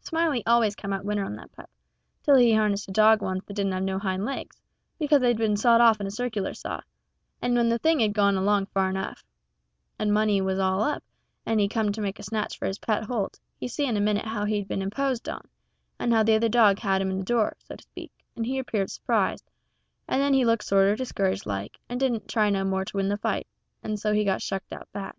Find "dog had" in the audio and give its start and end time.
16.48-17.00